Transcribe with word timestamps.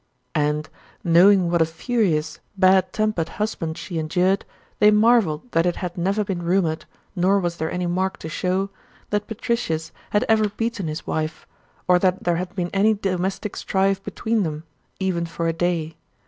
And, 0.33 0.67
knowing 1.03 1.51
what 1.51 1.61
a 1.61 1.65
furious, 1.67 2.39
bad 2.57 2.91
tempered 2.91 3.29
husband 3.37 3.77
she 3.77 3.99
endured, 3.99 4.45
they 4.79 4.89
marveled 4.89 5.51
that 5.51 5.67
it 5.67 5.75
had 5.75 5.95
never 5.95 6.23
been 6.23 6.41
rumored, 6.41 6.85
nor 7.15 7.39
was 7.39 7.57
there 7.57 7.69
any 7.69 7.85
mark 7.85 8.17
to 8.25 8.27
show, 8.27 8.71
that 9.11 9.27
Patricius 9.27 9.91
had 10.09 10.25
ever 10.27 10.49
beaten 10.49 10.87
his 10.87 11.05
wife, 11.05 11.45
or 11.87 11.99
that 11.99 12.23
there 12.23 12.37
had 12.37 12.55
been 12.55 12.71
any 12.73 12.95
domestic 12.95 13.55
strife 13.55 14.01
between 14.03 14.41
them, 14.41 14.63
even 14.99 15.27
for 15.27 15.47
a 15.47 15.53
day. 15.53 15.97